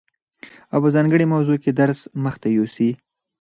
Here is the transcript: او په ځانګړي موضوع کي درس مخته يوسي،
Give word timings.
او 0.73 0.77
په 0.83 0.89
ځانګړي 0.95 1.25
موضوع 1.33 1.57
کي 1.63 1.71
درس 1.81 1.99
مخته 2.23 2.47
يوسي، 2.57 2.89